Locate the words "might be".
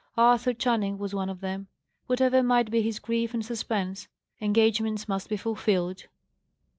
2.41-2.81